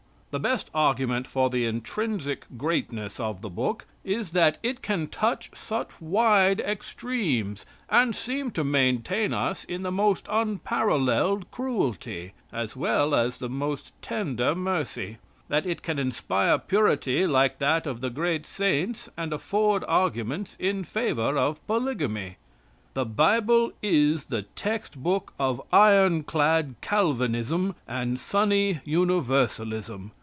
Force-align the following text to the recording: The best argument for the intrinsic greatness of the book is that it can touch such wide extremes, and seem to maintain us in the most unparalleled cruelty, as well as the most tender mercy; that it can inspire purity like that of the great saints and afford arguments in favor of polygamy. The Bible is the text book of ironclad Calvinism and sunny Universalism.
The 0.31 0.39
best 0.39 0.71
argument 0.73 1.27
for 1.27 1.49
the 1.49 1.65
intrinsic 1.65 2.45
greatness 2.57 3.19
of 3.19 3.41
the 3.41 3.49
book 3.49 3.85
is 4.05 4.31
that 4.31 4.59
it 4.63 4.81
can 4.81 5.07
touch 5.07 5.51
such 5.53 5.99
wide 5.99 6.61
extremes, 6.61 7.65
and 7.89 8.15
seem 8.15 8.49
to 8.51 8.63
maintain 8.63 9.33
us 9.33 9.65
in 9.65 9.81
the 9.81 9.91
most 9.91 10.27
unparalleled 10.31 11.51
cruelty, 11.51 12.31
as 12.49 12.77
well 12.77 13.13
as 13.13 13.39
the 13.39 13.49
most 13.49 13.91
tender 14.01 14.55
mercy; 14.55 15.17
that 15.49 15.65
it 15.65 15.81
can 15.81 15.99
inspire 15.99 16.57
purity 16.57 17.27
like 17.27 17.59
that 17.59 17.85
of 17.85 17.99
the 17.99 18.09
great 18.09 18.45
saints 18.45 19.09
and 19.17 19.33
afford 19.33 19.83
arguments 19.83 20.55
in 20.61 20.85
favor 20.85 21.35
of 21.37 21.59
polygamy. 21.67 22.37
The 22.93 23.05
Bible 23.05 23.73
is 23.81 24.27
the 24.27 24.43
text 24.43 24.95
book 25.03 25.33
of 25.37 25.61
ironclad 25.73 26.75
Calvinism 26.79 27.75
and 27.85 28.17
sunny 28.17 28.79
Universalism. 28.85 30.11